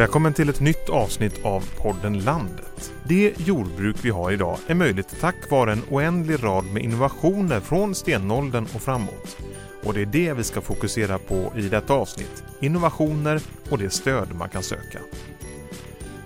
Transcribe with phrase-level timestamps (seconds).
[0.00, 2.92] Välkommen till ett nytt avsnitt av podden Landet.
[3.04, 7.94] Det jordbruk vi har idag är möjligt tack vare en oändlig rad med innovationer från
[7.94, 9.36] stenåldern och framåt.
[9.84, 12.44] Och det är det vi ska fokusera på i detta avsnitt.
[12.60, 13.40] Innovationer
[13.70, 14.98] och det stöd man kan söka.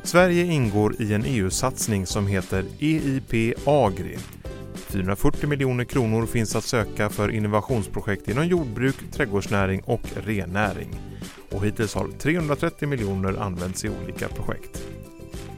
[0.03, 4.19] Sverige ingår i en EU-satsning som heter EIP Agri.
[4.75, 11.01] 440 miljoner kronor finns att söka för innovationsprojekt inom jordbruk, trädgårdsnäring och rennäring.
[11.55, 14.83] Och hittills har 330 miljoner använts i olika projekt.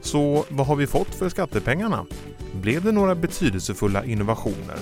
[0.01, 2.07] Så vad har vi fått för skattepengarna?
[2.53, 4.79] Blev det några betydelsefulla innovationer?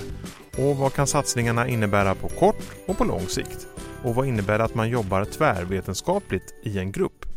[0.57, 3.67] Och vad kan satsningarna innebära på kort och på lång sikt?
[4.03, 7.34] Och vad innebär det att man jobbar tvärvetenskapligt i en grupp?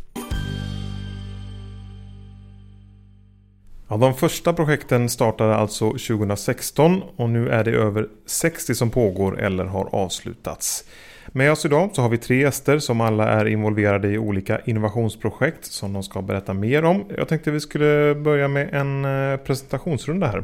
[3.91, 9.39] Ja, de första projekten startade alltså 2016 och nu är det över 60 som pågår
[9.39, 10.83] eller har avslutats.
[11.27, 15.65] Med oss idag så har vi tre gäster som alla är involverade i olika innovationsprojekt
[15.65, 17.05] som de ska berätta mer om.
[17.17, 20.43] Jag tänkte vi skulle börja med en eh, presentationsrunda här.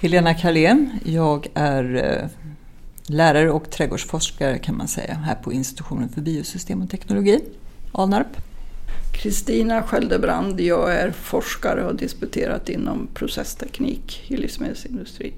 [0.00, 2.28] Helena Karlén, jag är eh,
[3.06, 7.40] lärare och trädgårdsforskare kan man säga här på institutionen för biosystem och teknologi,
[7.92, 8.45] Alnarp.
[9.16, 15.32] Kristina Sköldebrand, jag är forskare och har disputerat inom processteknik i livsmedelsindustrin.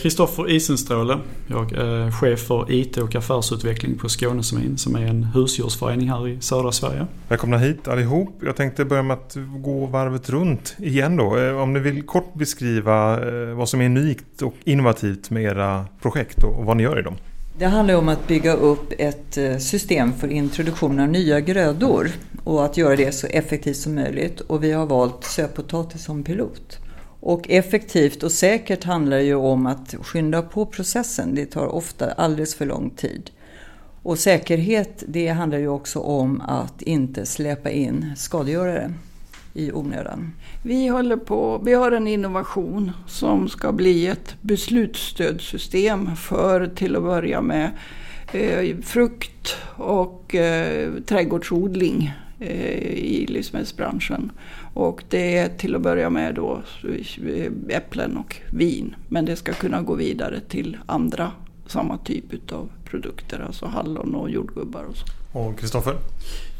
[0.00, 1.18] Kristoffer Isenstråle.
[1.46, 6.40] Jag är chef för IT och affärsutveckling på Skånesemin som är en husdjursförening här i
[6.40, 7.06] södra Sverige.
[7.28, 8.40] Välkomna hit allihop.
[8.42, 11.38] Jag tänkte börja med att gå varvet runt igen då.
[11.38, 15.86] Eh, om ni vill kort beskriva eh, vad som är unikt och innovativt med era
[16.02, 17.16] projekt och vad ni gör i dem.
[17.58, 22.10] Det handlar om att bygga upp ett eh, system för introduktion av nya grödor
[22.44, 24.40] och att göra det så effektivt som möjligt.
[24.40, 26.78] Och vi har valt sötpotatis som pilot.
[27.20, 31.34] Och effektivt och säkert handlar det ju om att skynda på processen.
[31.34, 33.30] Det tar ofta alldeles för lång tid.
[34.02, 38.92] Och säkerhet, det handlar ju också om att inte släpa in skadegörare
[39.56, 40.32] i onödan.
[40.62, 47.02] Vi, håller på, vi har en innovation som ska bli ett beslutsstödsystem för till att
[47.02, 47.70] börja med
[48.32, 54.32] eh, frukt och eh, trädgårdsodling eh, i livsmedelsbranschen.
[54.74, 58.94] Och det är till att börja med då eh, äpplen och vin.
[59.08, 61.32] Men det ska kunna gå vidare till andra
[61.66, 65.06] samma typ av produkter, alltså hallon och jordgubbar och så.
[65.38, 65.94] Och Kristoffer?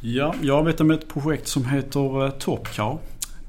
[0.01, 2.99] Ja, jag arbetar med ett projekt som heter eh, Topcar.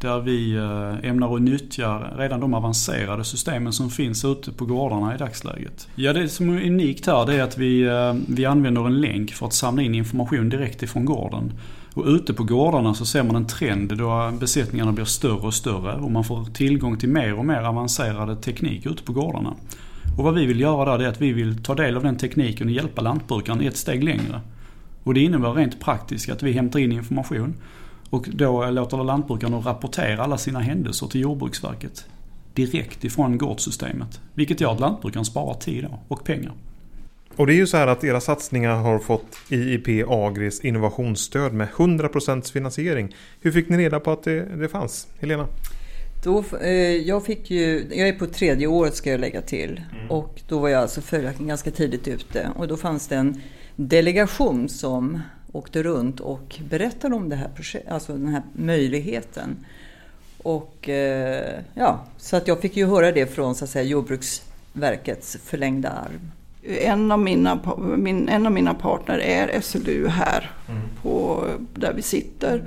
[0.01, 5.15] Där vi eh, ämnar att nyttja redan de avancerade systemen som finns ute på gårdarna
[5.15, 5.87] i dagsläget.
[5.95, 9.31] Ja, det som är unikt här det är att vi, eh, vi använder en länk
[9.31, 11.51] för att samla in information direkt ifrån gården.
[11.93, 15.95] Och ute på gårdarna så ser man en trend då besättningarna blir större och större
[15.95, 19.53] och man får tillgång till mer och mer avancerade teknik ute på gårdarna.
[20.17, 22.67] Och vad vi vill göra där är att vi vill ta del av den tekniken
[22.67, 24.41] och hjälpa lantbrukaren ett steg längre.
[25.07, 27.53] Och det innebär rent praktiskt att vi hämtar in information
[28.09, 32.05] och då låter lantbrukaren rapportera alla sina händelser till Jordbruksverket
[32.53, 34.21] direkt ifrån gårdssystemet.
[34.33, 36.53] Vilket gör att lantbrukaren sparar tid och pengar.
[37.35, 41.67] Och det är ju så här att era satsningar har fått IIP Agris innovationsstöd med
[41.67, 43.15] 100% finansiering.
[43.41, 45.07] Hur fick ni reda på att det, det fanns?
[45.19, 45.47] Helena?
[46.23, 49.81] Då, eh, jag, fick ju, jag är på tredje året ska jag lägga till.
[49.93, 50.11] Mm.
[50.11, 52.49] Och då var jag alltså följaktligen ganska tidigt ute.
[52.55, 53.41] Och då fanns det en
[53.77, 55.21] delegation som
[55.51, 57.49] åkte runt och berättade om det här
[57.89, 59.65] alltså den här möjligheten.
[60.37, 65.37] Och eh, ja, så att jag fick ju höra det från så att säga, Jordbruksverkets
[65.43, 66.31] förlängda arm
[66.67, 67.59] en av mina,
[67.97, 70.81] min, en av mina partner är SLU här, mm.
[71.01, 72.63] på, där vi sitter.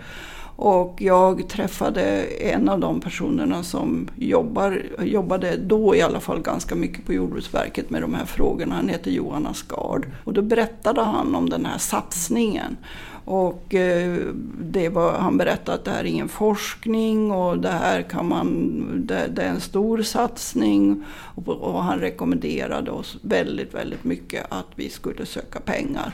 [0.62, 6.75] Och jag träffade en av de personerna som jobbar, jobbade då i alla fall ganska
[6.75, 8.75] mycket på Jordbruksverket med de här frågorna.
[8.75, 10.06] Han heter Johan Asgard.
[10.25, 12.77] Och då berättade han om den här satsningen.
[13.24, 14.18] Och eh,
[14.60, 18.83] det var, han berättade att det här är ingen forskning och det här kan man,
[19.06, 21.04] det, det är en stor satsning.
[21.34, 26.13] Och, och, han rekommenderade oss väldigt, väldigt mycket att vi skulle söka pengar.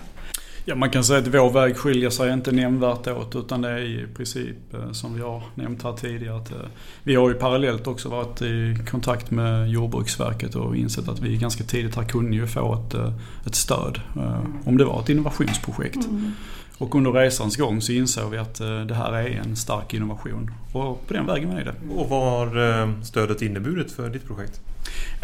[0.69, 3.79] Ja, man kan säga att vår väg skiljer sig inte nämnvärt åt utan det är
[3.79, 6.37] i princip eh, som vi har nämnt här tidigare.
[6.37, 6.59] Att, eh,
[7.03, 11.65] vi har ju parallellt också varit i kontakt med Jordbruksverket och insett att vi ganska
[11.65, 13.13] tidigt här kunde ju få ett, eh,
[13.47, 14.01] ett stöd
[14.65, 16.07] om det var ett innovationsprojekt.
[16.07, 16.33] Mm.
[16.79, 20.51] Och under resans gång så insåg vi att eh, det här är en stark innovation.
[20.73, 21.75] Och på den vägen är det.
[21.95, 24.61] Och vad har eh, stödet inneburit för ditt projekt?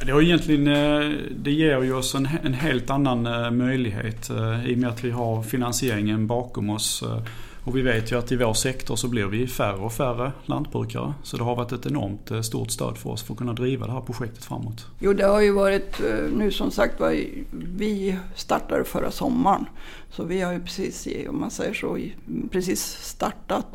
[0.06, 3.22] Det, har egentligen, eh, det ger ju oss en, en helt annan
[3.56, 4.31] möjlighet
[4.66, 7.04] i och med att vi har finansieringen bakom oss
[7.64, 11.14] och vi vet ju att i vår sektor så blir vi färre och färre lantbrukare.
[11.23, 13.87] Så det har varit ett enormt eh, stort stöd för oss för att kunna driva
[13.87, 14.87] det här projektet framåt.
[14.99, 17.17] Jo, det har ju varit eh, nu som sagt var,
[17.76, 19.67] vi startade förra sommaren.
[20.11, 21.99] Så vi har ju precis, om man säger så,
[22.50, 23.67] precis startat.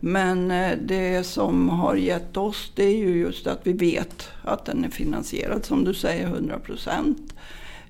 [0.00, 4.64] Men eh, det som har gett oss det är ju just att vi vet att
[4.64, 7.34] den är finansierad som du säger 100 procent.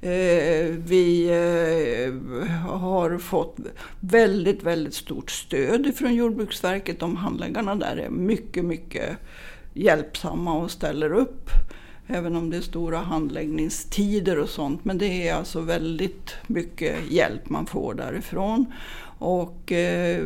[0.06, 3.56] Eh, vi eh, har fått
[4.00, 7.00] väldigt, väldigt stort stöd från Jordbruksverket.
[7.00, 9.17] De handläggarna där är mycket, mycket
[9.75, 11.50] hjälpsamma och ställer upp.
[12.06, 14.85] Även om det är stora handläggningstider och sånt.
[14.85, 18.73] Men det är alltså väldigt mycket hjälp man får därifrån.
[19.18, 20.22] Och eh,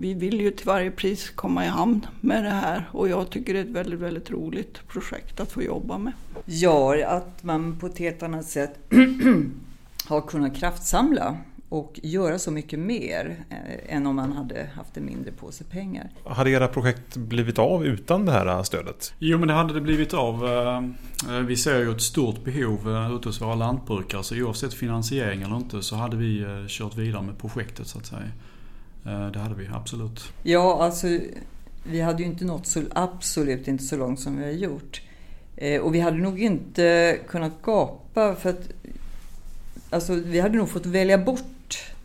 [0.00, 3.54] vi vill ju till varje pris komma i hamn med det här och jag tycker
[3.54, 6.12] det är ett väldigt, väldigt roligt projekt att få jobba med.
[6.44, 8.78] Ja, att man på ett helt annat sätt
[10.06, 11.36] har kunnat kraftsamla
[11.74, 16.10] och göra så mycket mer eh, än om man hade haft en mindre påse pengar.
[16.24, 19.14] Hade era projekt blivit av utan det här stödet?
[19.18, 20.44] Jo men det hade det blivit av.
[21.28, 25.42] Eh, vi ser ju ett stort behov eh, ute hos våra lantbrukare så oavsett finansiering
[25.42, 28.30] eller inte så hade vi kört vidare med projektet så att säga.
[29.32, 30.32] Det hade vi absolut.
[30.42, 31.06] Ja alltså
[31.84, 35.02] vi hade ju inte nått så, absolut inte så långt som vi har gjort.
[35.82, 38.68] Och vi hade nog inte kunnat gapa för att
[39.94, 41.53] alltså, vi hade nog fått välja bort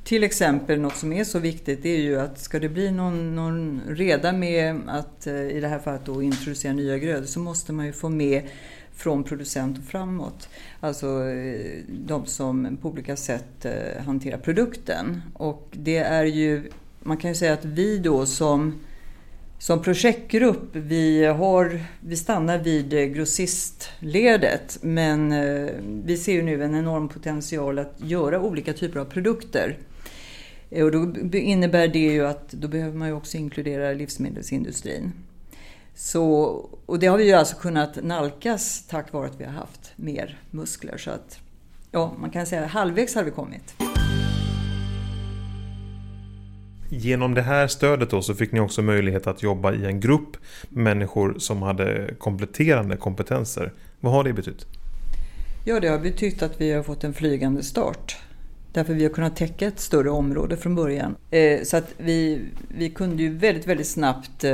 [0.10, 3.36] till exempel något som är så viktigt det är ju att ska det bli någon,
[3.36, 7.74] någon reda med att eh, i det här fallet då introducera nya grödor så måste
[7.74, 8.44] man ju få med
[8.94, 10.50] från producent och framåt.
[10.80, 15.22] Alltså eh, de som på olika sätt eh, hanterar produkten.
[15.34, 18.80] Och det är ju, man kan ju säga att vi då som
[19.60, 25.34] som projektgrupp, vi, har, vi stannar vid grossistledet men
[26.06, 29.78] vi ser ju nu en enorm potential att göra olika typer av produkter
[30.72, 35.12] och då innebär det ju att då behöver man ju också inkludera livsmedelsindustrin.
[35.96, 36.24] Så,
[36.86, 40.38] och det har vi ju alltså kunnat nalkas tack vare att vi har haft mer
[40.52, 40.98] muskler.
[40.98, 41.40] Så att,
[41.92, 43.76] ja, man kan säga halvvägs har vi kommit.
[46.92, 50.38] Genom det här stödet då så fick ni också möjlighet att jobba i en grupp
[50.70, 53.74] människor som hade kompletterande kompetenser.
[54.00, 54.66] Vad har det betytt?
[55.66, 58.18] Ja, det har betytt att vi har fått en flygande start.
[58.72, 61.16] Därför vi har kunnat täcka ett större område från början.
[61.32, 64.52] Eh, så att vi, vi kunde ju väldigt, väldigt snabbt eh,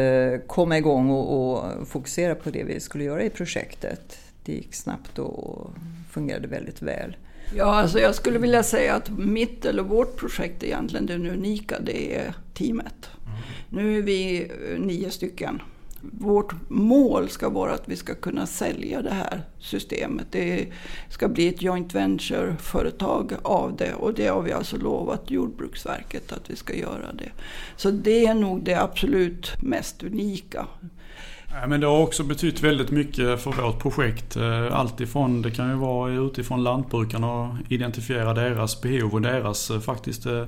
[0.48, 4.18] komma igång och, och fokusera på det vi skulle göra i projektet.
[4.44, 5.70] Det gick snabbt och
[6.12, 7.16] fungerade väldigt väl.
[7.56, 11.80] Ja, alltså jag skulle vilja säga att mitt eller vårt projekt är egentligen det unika,
[11.80, 13.10] det är teamet.
[13.26, 13.38] Mm.
[13.70, 15.62] Nu är vi nio stycken
[16.12, 20.28] vårt mål ska vara att vi ska kunna sälja det här systemet.
[20.32, 20.68] Det
[21.10, 26.50] ska bli ett joint venture-företag av det och det har vi alltså lovat Jordbruksverket att
[26.50, 27.30] vi ska göra det.
[27.76, 30.68] Så det är nog det absolut mest unika.
[31.68, 34.36] men det har också betytt väldigt mycket för vårt projekt.
[34.36, 39.80] Eh, alltifrån, det kan ju vara utifrån lantbrukarna och identifiera deras behov och deras eh,
[39.80, 40.44] faktiskt eh,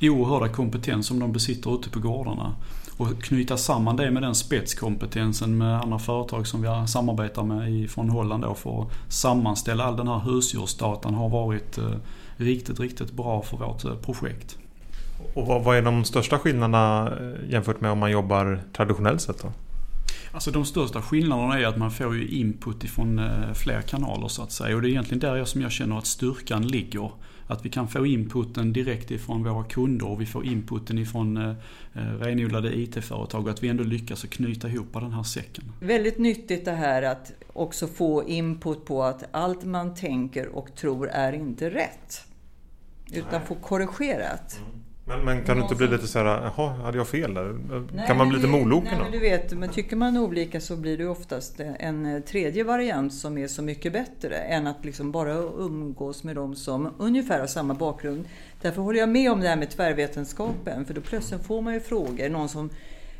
[0.00, 2.54] oerhörda kompetens som de besitter ute på gårdarna
[2.98, 8.10] och knyta samman det med den spetskompetensen med andra företag som vi samarbetar med från
[8.10, 11.84] Holland då för att sammanställa all den här husdjursdatan har varit eh,
[12.36, 14.58] riktigt, riktigt bra för vårt eh, projekt.
[15.34, 19.48] Och vad är de största skillnaderna eh, jämfört med om man jobbar traditionellt sett då?
[20.38, 23.20] Alltså de största skillnaderna är att man får ju input ifrån
[23.54, 24.76] fler kanaler så att säga.
[24.76, 27.10] Och det är egentligen där som jag känner att styrkan ligger.
[27.46, 31.48] Att vi kan få inputen direkt ifrån våra kunder och vi får inputen ifrån eh,
[31.94, 35.64] eh renodlade IT-företag och att vi ändå lyckas att knyta ihop den här säcken.
[35.80, 41.08] Väldigt nyttigt det här att också få input på att allt man tänker och tror
[41.08, 42.24] är inte rätt.
[43.12, 44.58] Utan få korrigerat.
[44.58, 44.87] Mm.
[45.08, 47.58] Men, men kan du inte bli lite så här, jaha, hade jag fel där?
[47.92, 49.04] Nej, kan man bli lite moloken då?
[49.12, 53.38] du vet, men tycker man olika så blir det oftast en eh, tredje variant som
[53.38, 57.74] är så mycket bättre än att liksom bara umgås med de som ungefär har samma
[57.74, 58.24] bakgrund.
[58.60, 61.80] Därför håller jag med om det här med tvärvetenskapen, för då plötsligt får man ju
[61.80, 62.28] frågor.
[62.28, 62.70] Någon som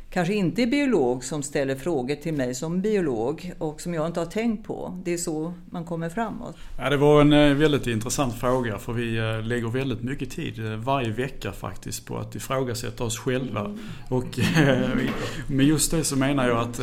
[0.09, 4.19] kanske inte är biolog som ställer frågor till mig som biolog och som jag inte
[4.19, 5.01] har tänkt på.
[5.03, 6.55] Det är så man kommer framåt.
[6.77, 10.65] Ja, det var en eh, väldigt intressant fråga för vi eh, lägger väldigt mycket tid
[10.65, 13.59] eh, varje vecka faktiskt på att ifrågasätta oss själva.
[13.59, 13.79] Mm.
[14.09, 14.39] Och
[15.47, 16.79] med just det så menar jag att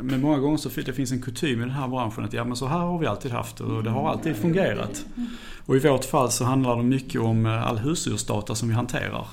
[0.00, 2.56] med många gånger så det finns en kutym i den här branschen att ja men
[2.56, 5.06] så här har vi alltid haft och det har alltid fungerat.
[5.66, 9.26] Och i vårt fall så handlar det mycket om all husdjursdata som vi hanterar.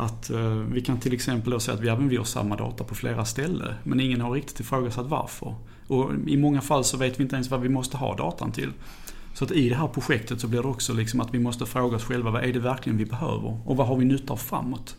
[0.00, 2.94] Att eh, vi kan till exempel säga att vi även vi har samma data på
[2.94, 3.74] flera ställen.
[3.84, 5.54] Men ingen har riktigt ifrågasatt varför.
[5.86, 8.72] Och i många fall så vet vi inte ens vad vi måste ha datan till.
[9.34, 11.96] Så att i det här projektet så blir det också liksom att vi måste fråga
[11.96, 14.96] oss själva vad är det verkligen vi behöver och vad har vi nytta av framåt?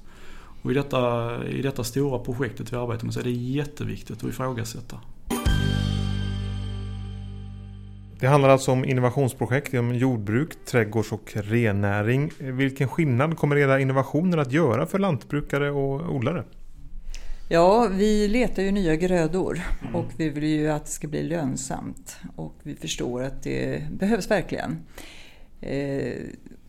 [0.61, 4.29] Och i detta, i detta stora projektet vi arbetar med så är det jätteviktigt att
[4.29, 4.99] ifrågasätta.
[8.19, 12.31] Det handlar alltså om innovationsprojekt inom jordbruk, trädgårds och rennäring.
[12.39, 16.43] Vilken skillnad kommer era innovationer att göra för lantbrukare och odlare?
[17.49, 19.61] Ja, vi letar ju nya grödor
[19.93, 24.31] och vi vill ju att det ska bli lönsamt och vi förstår att det behövs
[24.31, 24.77] verkligen.
[25.61, 26.13] Eh,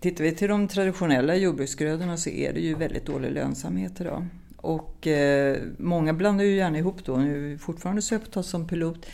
[0.00, 4.26] tittar vi till de traditionella jordbruksgrödorna så är det ju väldigt dålig lönsamhet idag.
[4.56, 9.06] Och eh, många blandar ju gärna ihop då, nu är vi fortfarande sötpotatis som pilot,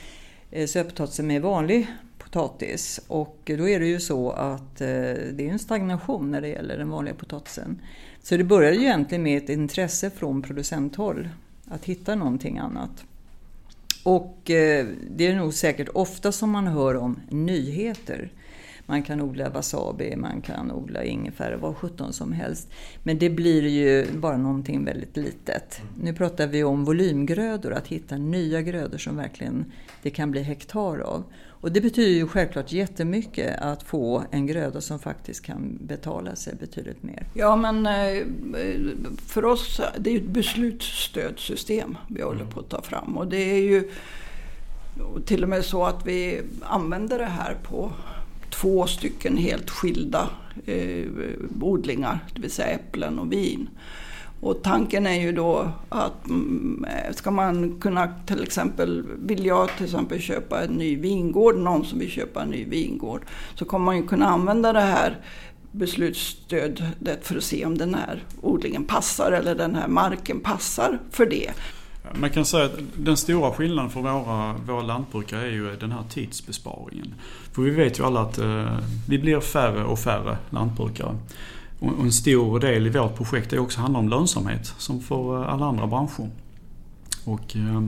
[0.51, 1.87] eh, sötpotatisen med vanlig
[2.19, 3.01] potatis.
[3.09, 4.87] Och då är det ju så att eh,
[5.33, 7.81] det är en stagnation när det gäller den vanliga potatisen.
[8.23, 11.29] Så det började ju egentligen med ett intresse från producenthåll
[11.69, 13.05] att hitta någonting annat.
[14.05, 18.33] Och eh, det är nog säkert ofta som man hör om nyheter.
[18.87, 22.69] Man kan odla wasabi, man kan odla ingefära, vad sjutton som helst.
[23.03, 25.81] Men det blir ju bara någonting väldigt litet.
[26.03, 30.99] Nu pratar vi om volymgrödor, att hitta nya grödor som verkligen det kan bli hektar
[30.99, 31.25] av.
[31.61, 36.55] Och det betyder ju självklart jättemycket att få en gröda som faktiskt kan betala sig
[36.55, 37.27] betydligt mer.
[37.35, 38.25] Ja men eh,
[39.27, 43.17] för oss, det är ju ett beslutsstödsystem vi håller på att ta fram.
[43.17, 43.91] Och det är ju
[45.27, 47.93] till och med så att vi använder det här på
[48.51, 50.31] två stycken helt skilda
[50.67, 51.07] eh,
[51.61, 53.69] odlingar, det vill säga äpplen och vin.
[54.41, 59.85] Och tanken är ju då att mm, ska man kunna till exempel, vill jag till
[59.85, 63.23] exempel köpa en ny vingård, någon som vill köpa en ny vingård,
[63.55, 65.19] så kommer man ju kunna använda det här
[65.71, 71.27] beslutsstödet för att se om den här odlingen passar eller den här marken passar för
[71.27, 71.51] det.
[72.15, 76.03] Man kan säga att den stora skillnaden för våra, våra lantbrukare är ju den här
[76.11, 77.15] tidsbesparingen.
[77.53, 81.17] För vi vet ju alla att eh, vi blir färre och färre lantbrukare.
[81.79, 85.53] Och en stor del i vårt projekt är också handlar om lönsamhet, som för eh,
[85.53, 86.31] alla andra branscher.
[87.25, 87.83] Och eh,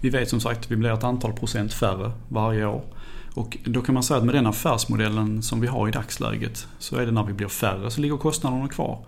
[0.00, 2.82] vi vet som sagt att vi blir ett antal procent färre varje år.
[3.34, 6.96] Och då kan man säga att med den affärsmodellen som vi har i dagsläget så
[6.96, 8.98] är det när vi blir färre så ligger kostnaderna kvar.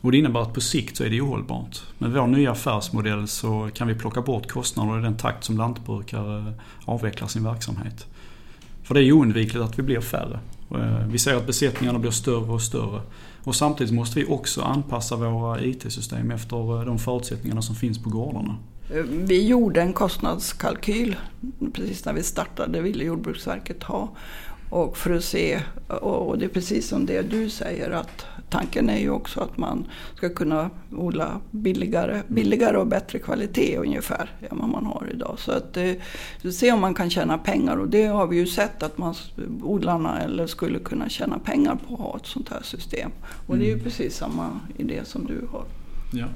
[0.00, 1.82] Och det innebär att på sikt så är det ohållbart.
[1.98, 6.38] Med vår nya affärsmodell så kan vi plocka bort kostnader i den takt som lantbrukare
[6.38, 6.52] eh,
[6.84, 8.06] avvecklar sin verksamhet.
[8.82, 10.40] För det är oundvikligt att vi blir färre.
[10.70, 13.00] Eh, vi ser att besättningarna blir större och större.
[13.44, 18.10] Och samtidigt måste vi också anpassa våra IT-system efter eh, de förutsättningarna som finns på
[18.10, 18.56] gårdarna.
[19.08, 21.16] Vi gjorde en kostnadskalkyl
[21.72, 24.08] precis när vi startade, ville Jordbruksverket ha.
[24.70, 28.98] Och för att se, och det är precis som det du säger att tanken är
[28.98, 29.86] ju också att man
[30.16, 35.34] ska kunna odla billigare, billigare och bättre kvalitet ungefär än vad man har idag.
[35.38, 35.92] Så att eh,
[36.52, 39.14] se om man kan tjäna pengar och det har vi ju sett att man,
[39.62, 43.10] odlarna eller skulle kunna tjäna pengar på att ha ett sånt här system.
[43.46, 43.84] Och det är ju mm.
[43.84, 45.64] precis samma idé som du har.
[46.12, 46.26] Ja.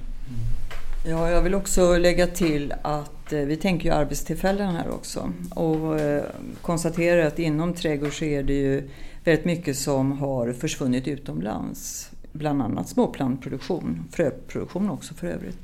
[1.04, 6.00] Ja, jag vill också lägga till att eh, vi tänker ju arbetstillfällen här också och
[6.00, 6.24] eh,
[6.60, 8.88] konstaterar att inom trädgård så är det ju
[9.24, 12.10] väldigt mycket som har försvunnit utomlands.
[12.32, 15.58] Bland annat småplantproduktion, fröproduktion också för övrigt.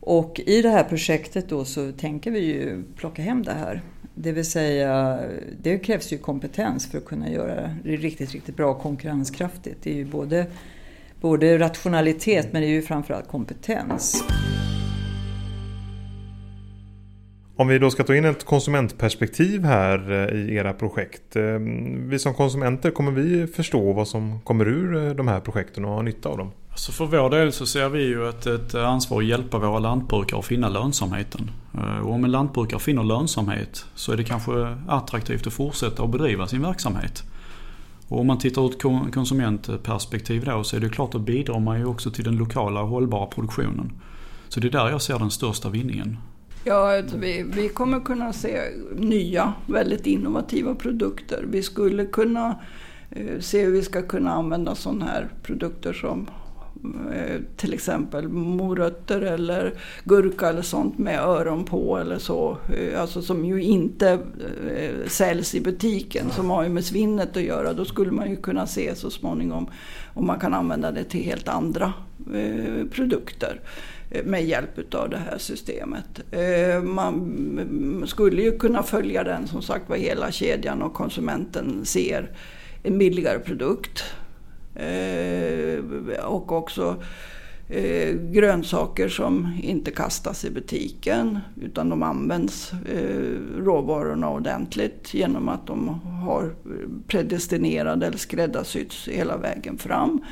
[0.00, 3.82] Och i det här projektet då så tänker vi ju plocka hem det här.
[4.14, 5.20] Det vill säga,
[5.62, 9.76] det krävs ju kompetens för att kunna göra det riktigt, riktigt bra och konkurrenskraftigt.
[9.82, 10.46] Det är ju både,
[11.24, 14.24] både rationalitet men det är ju framförallt kompetens.
[17.56, 21.36] Om vi då ska ta in ett konsumentperspektiv här eh, i era projekt.
[21.36, 21.42] Eh,
[21.96, 25.90] vi som konsumenter, kommer vi förstå vad som kommer ur eh, de här projekten och
[25.90, 26.50] ha nytta av dem?
[26.70, 30.38] Alltså för vår del så ser vi ju ett, ett ansvar att hjälpa våra lantbrukare
[30.38, 31.50] att finna lönsamheten.
[32.02, 36.46] Och om en lantbrukare finner lönsamhet så är det kanske attraktivt att fortsätta att bedriva
[36.46, 37.24] sin verksamhet.
[38.08, 38.72] Och om man tittar ur
[39.06, 42.82] ett konsumentperspektiv då så är det klart att bidrar man ju också till den lokala
[42.82, 43.92] hållbara produktionen.
[44.48, 46.16] Så det är där jag ser den största vinningen.
[46.64, 48.60] Ja, vi, vi kommer kunna se
[48.96, 51.44] nya, väldigt innovativa produkter.
[51.50, 52.58] Vi skulle kunna
[53.10, 56.26] eh, se hur vi ska kunna använda sådana här produkter som
[56.84, 59.74] Eh, till exempel morötter eller
[60.04, 62.58] gurka eller sånt med öron på eller så.
[62.76, 64.10] Eh, alltså som ju inte
[64.76, 67.72] eh, säljs i butiken, som har ju med svinnet att göra.
[67.72, 69.66] Då skulle man ju kunna se så småningom
[70.14, 71.92] om man kan använda det till helt andra
[72.90, 73.60] produkter
[74.24, 76.20] med hjälp av det här systemet.
[76.82, 82.30] Man skulle ju kunna följa den som sagt var hela kedjan och konsumenten ser
[82.82, 84.04] en billigare produkt.
[84.74, 87.02] Eh, och också
[87.68, 92.72] eh, grönsaker som inte kastas i butiken utan de används
[93.58, 96.54] råvarorna ordentligt genom att de har
[97.06, 100.24] predestinerade eller skräddarsytts hela vägen fram.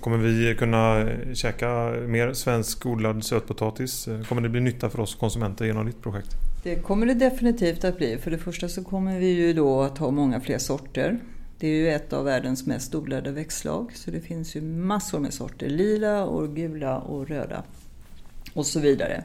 [0.00, 1.68] Kommer vi kunna käka
[2.06, 4.08] mer svensk odlad sötpotatis?
[4.28, 6.36] Kommer det bli nytta för oss konsumenter genom ditt projekt?
[6.62, 8.18] Det kommer det definitivt att bli.
[8.18, 11.18] För det första så kommer vi ju då att ha många fler sorter.
[11.60, 15.34] Det är ju ett av världens mest odlade växtslag så det finns ju massor med
[15.34, 15.68] sorter.
[15.68, 17.62] Lila och gula och röda
[18.54, 19.24] och så vidare.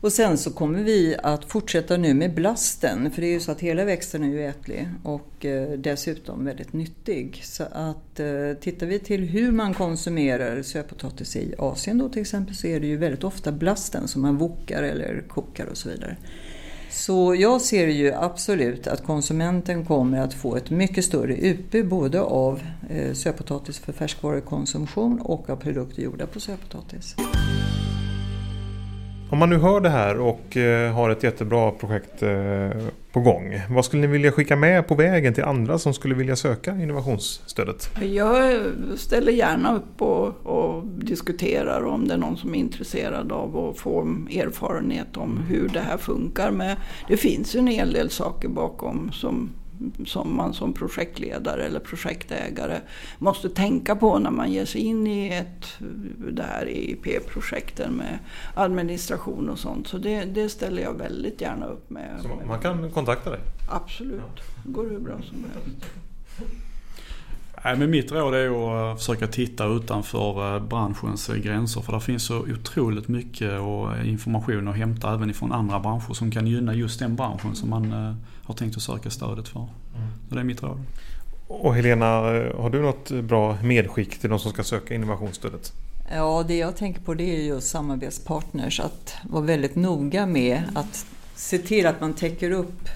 [0.00, 3.52] Och sen så kommer vi att fortsätta nu med blasten, för det är ju så
[3.52, 7.40] att hela växten är ju ätlig och eh, dessutom väldigt nyttig.
[7.44, 12.54] Så att eh, tittar vi till hur man konsumerar sötpotatis i Asien då till exempel
[12.54, 16.16] så är det ju väldigt ofta blasten som man vokar eller kokar och så vidare.
[16.96, 22.20] Så jag ser ju absolut att konsumenten kommer att få ett mycket större utbud både
[22.20, 27.16] av eh, sötpotatis för färskvarukonsumtion och av produkter gjorda på sötpotatis.
[29.30, 32.30] Om man nu hör det här och eh, har ett jättebra projekt eh,
[33.16, 33.60] på gång.
[33.70, 37.90] Vad skulle ni vilja skicka med på vägen till andra som skulle vilja söka innovationsstödet?
[38.02, 38.62] Jag
[38.96, 43.78] ställer gärna upp och, och diskuterar om det är någon som är intresserad av att
[43.78, 46.50] få erfarenhet om hur det här funkar.
[46.50, 46.76] Men
[47.08, 49.50] det finns ju en hel del saker bakom som
[50.06, 52.80] som man som projektledare eller projektägare
[53.18, 55.66] måste tänka på när man ger sig in i ett,
[56.32, 58.18] det här EIP-projekten med
[58.54, 59.88] administration och sånt.
[59.88, 62.20] Så det, det, ställer jag väldigt gärna upp med.
[62.22, 63.40] Så man kan kontakta dig?
[63.70, 65.86] Absolut, det går hur bra som helst.
[67.66, 72.00] Nej, men mitt råd är att eh, försöka titta utanför eh, branschens gränser för det
[72.00, 73.52] finns så otroligt mycket
[74.04, 77.92] information att hämta även ifrån andra branscher som kan gynna just den branschen som man
[77.92, 79.68] eh, har tänkt att söka stödet för.
[80.28, 80.82] Så det är mitt råd.
[81.48, 82.06] Och Helena,
[82.56, 85.72] har du något bra medskick till de som ska söka innovationsstödet?
[86.14, 88.80] Ja, det jag tänker på det är just samarbetspartners.
[88.80, 92.88] Att vara väldigt noga med att se till att man täcker upp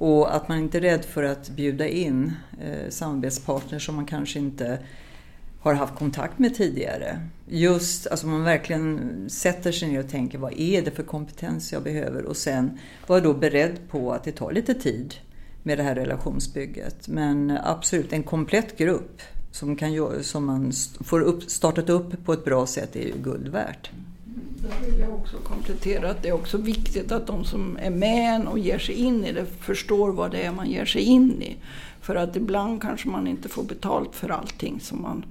[0.00, 4.38] och att man inte är rädd för att bjuda in eh, samarbetspartners som man kanske
[4.38, 4.78] inte
[5.60, 7.20] har haft kontakt med tidigare.
[7.48, 11.82] Just, alltså man verkligen sätter sig ner och tänker vad är det för kompetens jag
[11.82, 15.14] behöver och sen vara då beredd på att det tar lite tid
[15.62, 17.08] med det här relationsbygget.
[17.08, 22.44] Men absolut, en komplett grupp som, kan, som man får upp, startat upp på ett
[22.44, 23.90] bra sätt är ju guld värt.
[24.68, 28.46] Jag vill jag också komplettera att det är också viktigt att de som är med
[28.48, 31.56] och ger sig in i det förstår vad det är man ger sig in i.
[32.00, 35.24] För att ibland kanske man inte får betalt för allting som man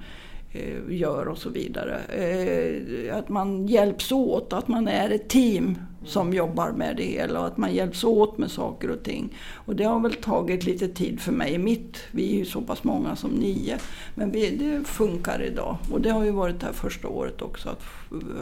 [0.51, 1.99] eh, gör och så vidare.
[1.99, 7.39] Eh, att man hjälps åt, att man är ett team som jobbar med det hela
[7.39, 9.37] och att man hjälps åt med saker och ting.
[9.53, 11.57] Och det har väl tagit lite tid för mig.
[11.57, 13.77] Mitt, vi är ju så pass många som nio,
[14.15, 15.77] men vi, det funkar idag.
[15.91, 17.83] Och det har ju varit det här första året också, att,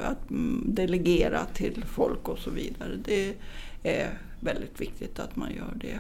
[0.04, 0.20] att
[0.66, 2.92] delegera till folk och så vidare.
[3.06, 3.34] Det
[3.84, 6.00] är väldigt viktigt att man gör det.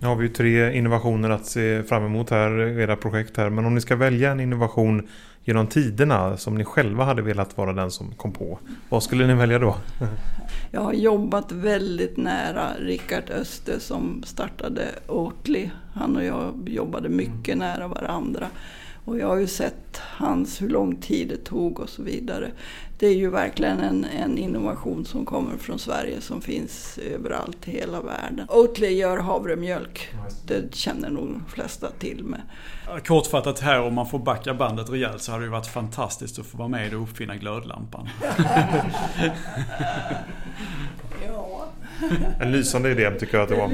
[0.00, 3.50] Nu har vi ju tre innovationer att se fram emot här, era projekt här.
[3.50, 5.08] Men om ni ska välja en innovation
[5.46, 8.58] genom tiderna som ni själva hade velat vara den som kom på.
[8.88, 9.76] Vad skulle ni välja då?
[10.70, 15.70] Jag har jobbat väldigt nära Rickard Öster som startade Oatly.
[15.94, 18.46] Han och jag jobbade mycket nära varandra.
[19.06, 22.50] Och jag har ju sett hans, hur lång tid det tog och så vidare.
[22.98, 27.70] Det är ju verkligen en, en innovation som kommer från Sverige som finns överallt i
[27.70, 28.46] hela världen.
[28.48, 30.08] Oatly gör havremjölk.
[30.46, 32.40] Det känner nog de flesta till med.
[33.06, 36.58] Kortfattat här, om man får backa bandet rejält så hade det varit fantastiskt att få
[36.58, 38.08] vara med och uppfinna glödlampan.
[41.26, 41.68] ja.
[42.40, 43.70] En lysande idé tycker jag att det var.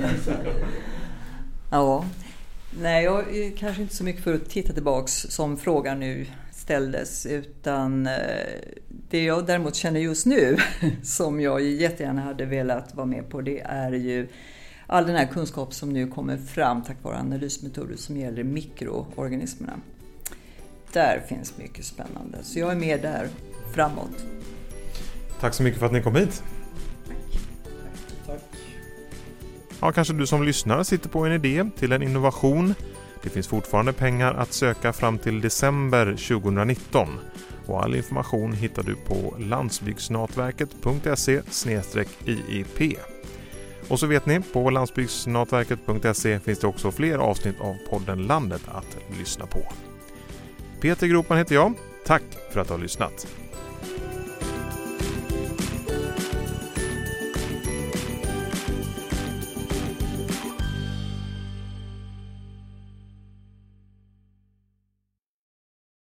[1.71, 2.05] Ja,
[2.81, 7.27] Nej, jag är kanske inte så mycket för att titta tillbaks som frågan nu ställdes
[7.27, 8.13] utan eh,
[8.89, 10.57] det jag däremot känner just nu
[11.03, 14.29] som jag jättegärna hade velat vara med på det är ju
[14.87, 19.73] all den här kunskap som nu kommer fram tack vare analysmetoder som gäller mikroorganismerna.
[20.93, 23.29] Där finns mycket spännande så jag är med där
[23.75, 24.25] framåt.
[25.41, 26.43] Tack så mycket för att ni kom hit.
[29.83, 32.75] Ja, kanske du som lyssnar sitter på en idé till en innovation.
[33.23, 37.09] Det finns fortfarande pengar att söka fram till december 2019
[37.67, 41.43] och all information hittar du på landsbygdsnatverket.se
[42.25, 42.99] iip.
[43.89, 48.97] Och så vet ni, på landsbygdsnatverket.se finns det också fler avsnitt av podden Landet att
[49.19, 49.63] lyssna på.
[50.81, 51.75] Peter Gropan heter jag.
[52.07, 53.42] Tack för att du har lyssnat.